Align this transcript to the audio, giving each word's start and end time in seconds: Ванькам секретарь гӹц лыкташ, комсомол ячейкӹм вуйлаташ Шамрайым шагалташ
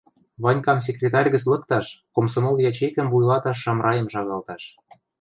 Ванькам 0.43 0.79
секретарь 0.87 1.29
гӹц 1.33 1.43
лыкташ, 1.51 1.85
комсомол 2.15 2.55
ячейкӹм 2.69 3.07
вуйлаташ 3.09 3.57
Шамрайым 3.63 4.07
шагалташ 4.13 4.63